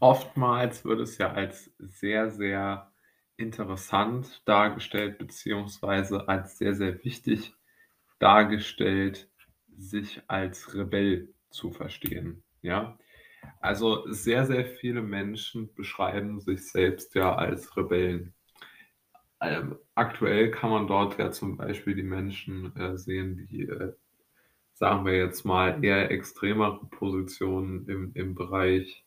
Oftmals 0.00 0.84
wird 0.84 1.00
es 1.00 1.18
ja 1.18 1.32
als 1.32 1.72
sehr, 1.78 2.30
sehr 2.30 2.92
interessant 3.36 4.42
dargestellt, 4.46 5.18
beziehungsweise 5.18 6.28
als 6.28 6.58
sehr, 6.58 6.74
sehr 6.74 7.02
wichtig 7.04 7.54
dargestellt, 8.18 9.30
sich 9.76 10.22
als 10.28 10.74
Rebell 10.74 11.34
zu 11.50 11.70
verstehen, 11.72 12.44
ja? 12.62 12.98
Also, 13.60 14.10
sehr, 14.12 14.46
sehr 14.46 14.66
viele 14.66 15.02
Menschen 15.02 15.74
beschreiben 15.74 16.40
sich 16.40 16.70
selbst 16.70 17.14
ja 17.14 17.34
als 17.36 17.76
Rebellen. 17.76 18.34
Ähm, 19.40 19.76
aktuell 19.94 20.50
kann 20.50 20.70
man 20.70 20.86
dort 20.88 21.18
ja 21.18 21.30
zum 21.30 21.56
Beispiel 21.56 21.94
die 21.94 22.02
Menschen, 22.02 22.74
äh, 22.76 22.96
sehen, 22.98 23.46
die, 23.50 23.62
äh, 23.62 23.94
sagen 24.74 25.06
wir 25.06 25.16
jetzt 25.16 25.44
mal, 25.44 25.84
eher 25.84 26.10
extremere 26.12 26.86
Positionen 26.90 27.88
im 27.88 28.12
im 28.14 28.34
Bereich, 28.36 29.06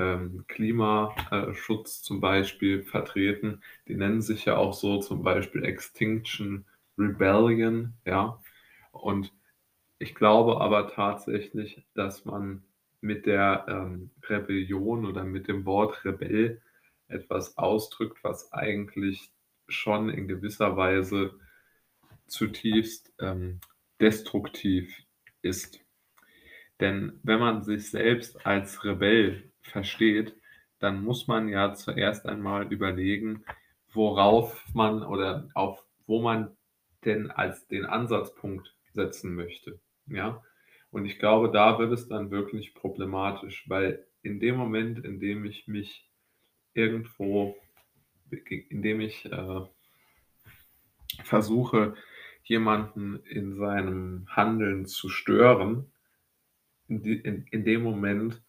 ähm, 0.00 0.44
Klima 0.48 1.14
äh, 1.30 1.52
Schutz 1.54 2.02
zum 2.02 2.20
Beispiel 2.20 2.82
vertreten. 2.82 3.62
Die 3.86 3.94
nennen 3.94 4.22
sich 4.22 4.46
ja 4.46 4.56
auch 4.56 4.72
so, 4.72 4.98
zum 4.98 5.22
Beispiel 5.22 5.64
Extinction 5.64 6.64
Rebellion, 6.98 7.94
ja? 8.06 8.40
Und 8.92 9.32
ich 9.98 10.14
glaube 10.14 10.60
aber 10.60 10.88
tatsächlich, 10.88 11.84
dass 11.94 12.24
man 12.24 12.64
mit 13.02 13.26
der, 13.26 13.66
ähm, 13.68 14.10
Rebellion 14.28 15.06
oder 15.06 15.24
mit 15.24 15.48
dem 15.48 15.66
Wort 15.66 16.04
Rebell 16.04 16.60
etwas 17.08 17.58
ausdrückt, 17.58 18.22
was 18.22 18.52
eigentlich 18.52 19.30
schon 19.68 20.08
in 20.08 20.28
gewisser 20.28 20.76
Weise 20.76 21.38
zutiefst, 22.26 23.12
ähm, 23.20 23.60
destruktiv 24.00 25.02
ist. 25.42 25.80
Denn 26.80 27.20
wenn 27.22 27.40
man 27.40 27.62
sich 27.62 27.90
selbst 27.90 28.46
als 28.46 28.84
Rebell 28.84 29.49
versteht, 29.62 30.36
dann 30.78 31.02
muss 31.04 31.26
man 31.28 31.48
ja 31.48 31.74
zuerst 31.74 32.26
einmal 32.26 32.72
überlegen, 32.72 33.44
worauf 33.92 34.64
man 34.74 35.02
oder 35.02 35.48
auf 35.54 35.84
wo 36.06 36.20
man 36.20 36.56
denn 37.04 37.30
als 37.30 37.68
den 37.68 37.86
Ansatzpunkt 37.86 38.74
setzen 38.92 39.34
möchte, 39.34 39.78
ja? 40.06 40.42
Und 40.90 41.06
ich 41.06 41.20
glaube, 41.20 41.52
da 41.52 41.78
wird 41.78 41.92
es 41.92 42.08
dann 42.08 42.32
wirklich 42.32 42.74
problematisch, 42.74 43.64
weil 43.68 44.04
in 44.22 44.40
dem 44.40 44.56
Moment, 44.56 45.04
in 45.04 45.20
dem 45.20 45.44
ich 45.44 45.68
mich 45.68 46.10
irgendwo 46.74 47.56
in 48.48 48.82
dem 48.82 49.00
ich, 49.00 49.26
äh 49.30 49.60
versuche, 51.24 51.94
jemanden 52.44 53.20
in 53.24 53.54
seinem 53.54 54.26
Handeln 54.28 54.86
zu 54.86 55.08
stören, 55.08 55.92
in 56.88 57.02
in 57.04 57.46
in 57.50 57.64
dem 57.64 57.82
Moment, 57.82 58.42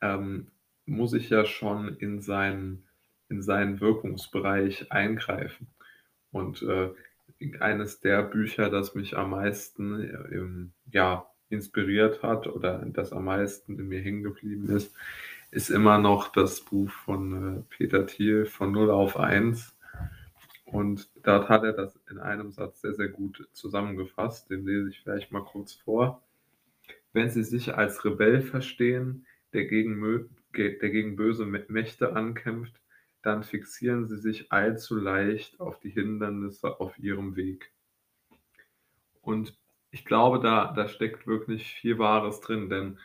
ähm, 0.00 0.50
muss 0.88 1.12
ich 1.14 1.30
ja 1.30 1.44
schon 1.46 1.96
in 1.98 2.20
seinen 2.20 2.84
in 3.30 3.42
seinen 3.42 3.80
Wirkungsbereich 3.80 4.90
eingreifen. 4.92 5.68
Und, 6.32 6.62
äh, 6.62 6.90
eines 7.60 8.00
der 8.00 8.22
Bücher, 8.24 8.70
das 8.70 8.94
mich 8.94 9.16
am 9.18 9.30
meisten, 9.30 10.00
äh, 10.02 10.36
ähm, 10.36 10.72
ja, 10.92 11.26
inspiriert 11.50 12.22
hat 12.22 12.46
oder 12.48 12.84
das 12.86 13.12
am 13.12 13.26
meisten 13.26 13.78
in 13.78 13.88
mir 13.88 14.00
hängen 14.00 14.22
geblieben 14.24 14.68
ist, 14.70 14.94
ist 15.52 15.70
immer 15.70 15.98
noch 15.98 16.28
das 16.32 16.60
Buch 16.62 16.90
von, 16.90 17.58
äh, 17.60 17.62
Peter 17.70 18.06
Thiel 18.06 18.46
„Von 18.46 18.72
Null 18.72 18.90
auf 18.90 19.16
Eins“. 19.18 19.76
Und 20.66 21.08
dort 21.24 21.48
hat 21.50 21.64
er 21.64 21.72
das 21.74 21.98
in 22.10 22.18
einem 22.18 22.52
Satz 22.52 22.82
sehr, 22.82 22.94
sehr 22.94 23.08
gut 23.08 23.48
zusammengefasst. 23.52 24.50
Den 24.50 24.66
lese 24.66 24.90
ich 24.90 25.00
vielleicht 25.02 25.32
mal 25.32 25.44
kurz 25.44 25.74
vor. 25.74 26.22
„Wenn 27.12 27.30
Sie 27.30 27.44
sich 27.44 27.74
als 27.76 28.04
Rebell 28.04 28.42
verstehen, 28.42 29.26
der 29.54 29.66
gegen 29.66 29.98
der 30.56 30.90
gegen 30.90 31.16
böse 31.16 31.44
Mä 31.46 31.64
Mächte 31.68 32.14
ankämpft, 32.16 32.80
dann 33.22 33.42
fixieren 33.42 34.06
Sie 34.08 34.18
sich 34.18 34.52
allzu 34.52 34.96
leicht 34.96 35.60
auf 35.60 35.78
die 35.80 35.90
Hindernisse 35.90 36.80
auf 36.80 36.98
Ihrem 36.98 37.36
Weg.“ 37.36 37.72
Und 39.20 39.56
ich 39.90 40.04
glaube, 40.04 40.40
da 40.40 40.72
da 40.72 40.88
steckt 40.88 41.26
wirklich 41.26 41.72
viel 41.74 41.98
Wahres 41.98 42.40
drin, 42.40 42.68
denn 42.68 42.98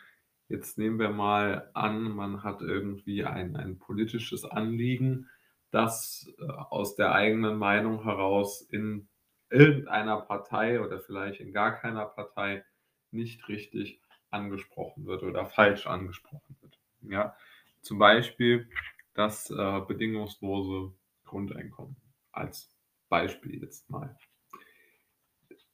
jetzt 0.48 0.78
nehmen 0.78 0.98
wir 0.98 1.10
mal 1.10 1.70
an, 1.74 2.02
man 2.14 2.42
hat 2.42 2.60
irgendwie 2.62 3.24
ein 3.24 3.56
ein 3.56 3.78
politisches 3.78 4.44
Anliegen, 4.44 5.28
das, 5.70 6.32
äh, 6.38 6.44
aus 6.44 6.94
der 6.96 7.12
eigenen 7.12 7.56
Meinung 7.58 8.04
heraus 8.04 8.60
in 8.62 9.08
irgendeiner 9.50 10.20
Partei 10.22 10.80
oder 10.80 11.00
vielleicht 11.00 11.40
in 11.40 11.52
gar 11.52 11.72
keiner 11.76 12.06
Partei 12.06 12.64
nicht 13.10 13.48
richtig 13.48 14.00
angesprochen 14.30 15.06
wird 15.06 15.22
oder 15.22 15.46
falsch 15.46 15.86
angesprochen 15.86 16.56
wird, 16.60 16.63
ja? 17.10 17.36
Zum 17.80 17.98
Beispiel 17.98 18.68
das, 19.14 19.50
äh, 19.50 19.80
bedingungslose 19.86 20.92
Grundeinkommen 21.24 21.96
als 22.32 22.74
Beispiel 23.08 23.62
jetzt 23.62 23.88
mal. 23.90 24.16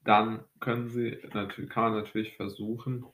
Dann 0.05 0.45
können 0.61 0.89
Sie 0.89 1.19
natür 1.33 1.69
kann 1.69 1.93
man 1.93 2.03
natürlich 2.03 2.37
versuchen, 2.37 3.07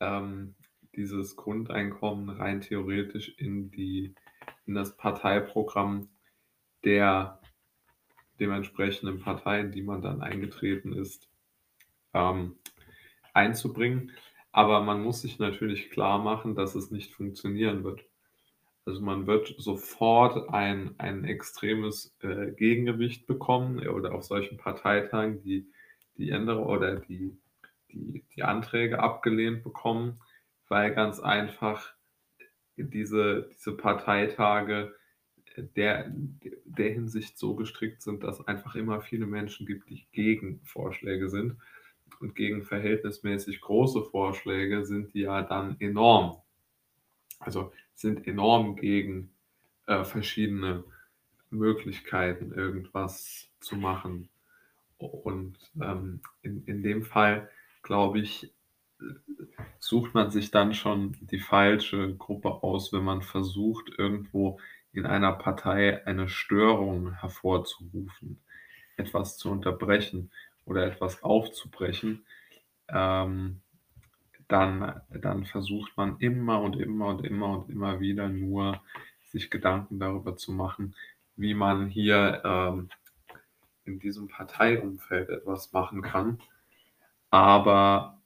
ähm, 0.00 0.54
dieses 0.94 1.36
Grundeinkommen 1.36 2.30
rein 2.30 2.60
theoretisch 2.60 3.34
in 3.38 3.70
die 3.70 4.14
in 4.66 4.74
das 4.74 4.96
Parteiprogramm 4.96 6.08
der 6.84 7.40
dementsprechenden 8.40 9.20
Partei, 9.20 9.60
in 9.60 9.72
die 9.72 9.82
man 9.82 10.02
dann 10.02 10.22
eingetreten 10.22 10.92
ist, 10.92 11.28
ähm, 12.12 12.56
einzubringen. 13.32 14.12
Aber 14.54 14.80
man 14.82 15.02
muss 15.02 15.20
sich 15.22 15.40
natürlich 15.40 15.90
klarmachen, 15.90 16.54
dass 16.54 16.76
es 16.76 16.92
nicht 16.92 17.12
funktionieren 17.12 17.82
wird. 17.82 18.04
Also, 18.86 19.02
man 19.02 19.26
wird 19.26 19.54
sofort 19.58 20.50
ein 20.50 20.94
ein 20.98 21.24
extremes, 21.24 22.16
äh, 22.22 22.52
Gegengewicht 22.52 23.26
bekommen 23.26 23.86
oder 23.88 24.14
auf 24.14 24.24
solchen 24.24 24.58
Parteitagen 24.58 25.42
die 25.42 25.66
die 26.18 26.30
Änderu 26.30 26.64
oder 26.72 26.96
die 26.96 27.36
die 27.92 28.24
die 28.36 28.44
Anträge 28.44 29.00
abgelehnt 29.00 29.64
bekommen, 29.64 30.20
weil 30.68 30.94
ganz 30.94 31.20
einfach 31.20 31.94
diese 32.76 33.50
diese 33.54 33.72
Parteitage 33.76 34.94
der 35.76 36.12
der 36.64 36.92
Hinsicht 36.92 37.38
so 37.38 37.54
gestrickt 37.56 38.02
sind, 38.02 38.24
dass 38.24 38.46
einfach 38.46 38.74
immer 38.76 39.00
viele 39.00 39.26
Menschen 39.26 39.66
gibt, 39.66 39.90
die 39.90 40.06
gegen 40.12 40.60
Vorschläge 40.64 41.28
sind. 41.28 41.56
Und 42.20 42.34
gegen 42.34 42.64
verhältnismäßig 42.64 43.60
große 43.60 44.02
Vorschläge 44.04 44.84
sind 44.84 45.14
die 45.14 45.20
ja 45.22 45.42
dann 45.42 45.76
enorm. 45.80 46.38
Also, 47.38 47.72
sind 47.94 48.26
enorm 48.26 48.76
gegen, 48.76 49.30
äh, 49.86 50.04
verschiedene 50.04 50.84
Möglichkeiten, 51.50 52.52
irgendwas 52.52 53.50
zu 53.60 53.76
machen. 53.76 54.28
Und, 54.98 55.58
ähm, 55.80 56.20
in 56.42 56.64
in 56.66 56.82
dem 56.82 57.04
Fall, 57.04 57.50
glaube 57.82 58.20
ich, 58.20 58.52
sucht 59.78 60.14
man 60.14 60.30
sich 60.30 60.50
dann 60.50 60.74
schon 60.74 61.16
die 61.20 61.38
falsche 61.38 62.14
Gruppe 62.16 62.62
aus, 62.62 62.92
wenn 62.92 63.04
man 63.04 63.22
versucht, 63.22 63.90
irgendwo 63.98 64.58
in 64.92 65.06
einer 65.06 65.32
Partei 65.32 66.06
eine 66.06 66.28
Störung 66.28 67.12
hervorzurufen, 67.14 68.40
etwas 68.96 69.38
zu 69.38 69.50
unterbrechen 69.50 70.30
oder 70.66 70.86
etwas 70.86 71.22
aufzubrechen. 71.22 72.24
Ähm, 72.88 73.60
dann 74.48 75.00
dann 75.10 75.46
versucht 75.46 75.96
man 75.96 76.18
immer 76.18 76.60
und 76.60 76.76
immer 76.76 77.08
und 77.08 77.24
immer 77.26 77.58
und 77.58 77.70
immer 77.70 78.00
wieder 78.00 78.28
nur, 78.28 78.82
sich 79.24 79.50
Gedanken 79.50 79.98
darüber 79.98 80.36
zu 80.36 80.52
machen, 80.52 80.94
wie 81.36 81.54
man 81.54 81.88
hier, 81.88 82.42
ähm, 82.44 82.88
in 83.84 83.98
diesem 83.98 84.28
Parteiumfeld 84.28 85.28
etwas 85.28 85.72
machen 85.72 86.02
kann. 86.02 86.40
Aber 87.30 88.20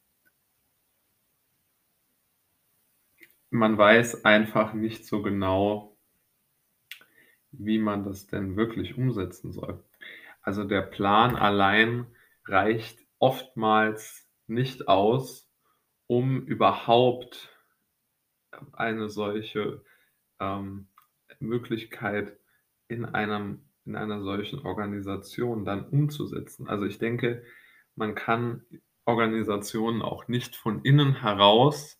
man 3.51 3.77
weiß 3.79 4.25
einfach 4.25 4.73
nicht 4.75 5.07
so 5.07 5.23
genau 5.23 5.97
wie 7.53 7.79
man 7.79 8.05
das 8.05 8.27
denn 8.27 8.57
wirklich 8.57 8.97
umsetzen 8.97 9.53
soll. 9.53 9.83
Also, 10.43 10.65
der 10.65 10.83
Plan 10.83 11.37
allein 11.37 12.07
reicht 12.49 12.99
oftmals 13.19 14.29
nicht 14.47 14.89
aus, 14.89 15.51
um 16.07 16.43
überhaupt 16.43 17.51
eine 18.73 19.09
solche, 19.09 19.83
ähm, 20.41 20.89
Möglichkeit 21.41 22.39
in 22.89 23.05
einem 23.05 23.65
in 23.85 23.97
einer 23.97 24.21
solchen 24.23 24.59
Organisation 24.67 25.65
dann 25.65 25.89
umzusetzen. 25.89 26.69
Also, 26.69 26.85
ich 26.85 26.99
denke, 26.99 27.43
man 27.97 28.15
kann 28.15 28.63
Organisationen 29.07 30.03
auch 30.03 30.29
nicht 30.29 30.57
von 30.57 30.83
innen 30.83 31.15
heraus 31.23 31.99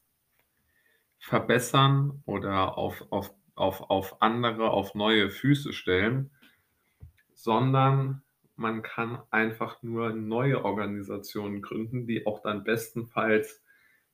verbessern 1.19 2.23
oder 2.27 2.77
auf 2.77 3.07
auf 3.11 3.35
auf 3.55 3.91
auf 3.91 4.21
andere 4.21 4.71
auf 4.71 4.95
neue 4.95 5.31
Füße 5.31 5.73
stellen, 5.73 6.31
sondern 7.33 8.23
man 8.59 8.83
kann 8.83 9.23
einfach 9.31 9.83
nur 9.83 10.11
neue 10.11 10.65
Organisationen 10.65 11.63
gründen, 11.63 12.07
die 12.07 12.27
auch 12.27 12.41
dann 12.43 12.65
bestenfalls 12.65 13.63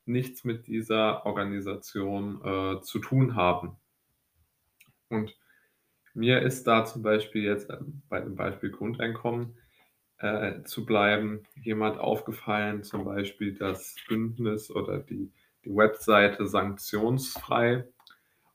nichts 0.07 0.45
mit 0.45 0.67
dieser 0.67 1.27
Organisation, 1.27 2.41
äh, 2.45 2.81
zu 2.83 2.99
tun 3.01 3.37
haben, 3.37 3.79
Und 5.09 5.37
mir 6.15 6.43
ist 6.43 6.67
da 6.67 6.85
zum 6.85 7.03
Beispiel 7.03 7.45
jetzt, 7.45 7.71
ähm, 7.71 8.03
bei 8.09 8.21
dem 8.21 8.37
Beispiel 8.37 8.71
Grundeinkommen, 8.71 9.59
äh, 10.19 10.63
zu 10.65 10.87
bleiben, 10.87 11.45
jemand 11.63 11.99
aufgefallen, 11.99 12.83
zum 12.85 13.05
Beispiel 13.05 13.55
das 13.55 13.97
Bündnis 14.09 14.71
oder 14.71 14.99
die 15.01 15.33
die 15.65 15.75
Webseite 15.75 16.47
Sanktionsfrei. 16.47 17.89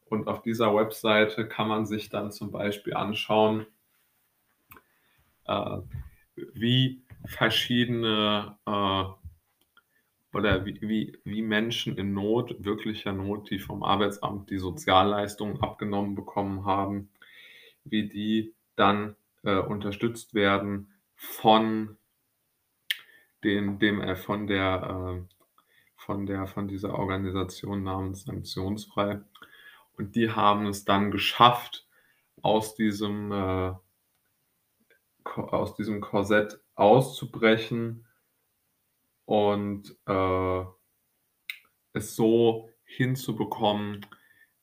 Und 0.06 0.28
auf 0.28 0.42
dieser 0.44 0.76
Webseite 0.76 1.48
kann 1.48 1.68
man 1.68 1.86
sich 1.88 2.10
dann 2.10 2.32
zum 2.32 2.52
Beispiel 2.52 2.94
anschauen 2.96 3.62
äh, 3.62 3.66
wie 6.54 7.02
verschiedene 7.26 8.58
äh, 8.66 9.04
oder 10.32 10.66
wie 10.66 10.80
wie 10.82 11.18
wie 11.24 11.42
Menschen 11.42 11.98
in 11.98 12.14
Not, 12.14 12.56
wirklicher 12.64 13.14
Not, 13.14 13.50
die 13.50 13.60
vom 13.60 13.84
Arbeitsamt 13.84 14.50
die 14.50 14.60
Sozialleistungen 14.60 15.62
abgenommen 15.62 16.16
bekommen 16.16 16.66
haben, 16.66 17.10
wie 17.84 18.08
die 18.08 18.54
dann, 18.76 19.16
äh, 19.44 19.58
unterstützt 19.58 20.34
werden 20.34 20.94
von 21.16 21.98
den 23.44 23.80
dem 23.80 24.02
äh, 24.02 24.16
von 24.16 24.48
der 24.48 25.26
äh, 25.26 25.36
von 25.98 26.26
der 26.26 26.48
von 26.48 26.68
dieser 26.68 26.98
Organisation 26.98 27.84
namens 27.84 28.24
Sanktionsfrei. 28.26 29.22
Und 29.98 30.16
die 30.16 30.32
haben 30.32 30.66
es 30.68 30.86
dann 30.86 31.12
geschafft, 31.12 31.86
aus 32.42 32.76
diesem, 32.76 33.32
äh 33.32 33.74
aus 35.26 35.76
diesem 35.76 36.02
Korsett 36.02 36.60
auszubrechen 36.76 38.08
und, 39.26 39.96
äh, 40.08 40.64
es 41.94 42.16
so 42.16 42.70
hinzubekommen, 42.84 44.06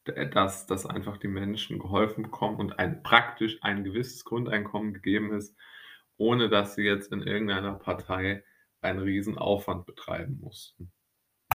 dass 0.04 0.66
dass 0.66 0.86
einfach 0.86 1.16
die 1.18 1.28
Menschen 1.28 1.78
geholfen 1.78 2.22
bekommen 2.24 2.58
und 2.58 2.78
ein 2.78 3.02
praktisch 3.02 3.58
ein 3.62 3.84
gewisses 3.84 4.24
Grundeinkommen 4.24 4.94
gegeben 4.94 5.32
ist, 5.32 5.56
ohne 6.16 6.48
dass 6.48 6.74
sie 6.76 6.82
jetzt 6.82 7.12
in 7.12 7.22
irgendeiner 7.22 7.74
Partei 7.74 8.44
einen 8.80 9.00
Riesenaufwand 9.00 9.86
betreiben 9.86 10.38
mussten. 10.40 10.92